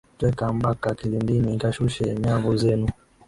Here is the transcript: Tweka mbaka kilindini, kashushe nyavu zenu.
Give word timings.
Tweka 0.17 0.45
mbaka 0.55 0.89
kilindini, 0.99 1.51
kashushe 1.61 2.05
nyavu 2.21 2.51
zenu. 2.61 2.87